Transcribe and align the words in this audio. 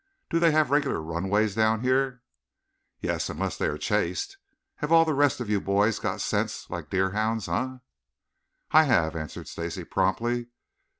Do 0.31 0.39
they 0.39 0.49
have 0.49 0.71
regular 0.71 0.99
runways 0.99 1.53
down 1.53 1.81
here?" 1.81 2.23
"Yes, 3.01 3.29
unless 3.29 3.55
they 3.59 3.67
are 3.67 3.77
chased. 3.77 4.37
Have 4.77 4.91
all 4.91 5.05
the 5.05 5.13
rest 5.13 5.39
of 5.39 5.47
you 5.47 5.61
boys 5.61 5.99
got 5.99 6.21
scents 6.21 6.67
like 6.71 6.89
deerhounds, 6.89 7.47
eh?" 7.47 7.77
"I 8.71 8.83
have," 8.85 9.15
answered 9.15 9.47
Stacy 9.47 9.83
promptly. 9.83 10.47